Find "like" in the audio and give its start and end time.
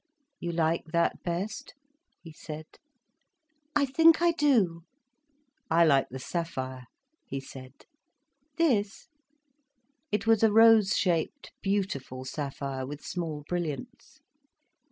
0.51-0.85, 5.85-6.09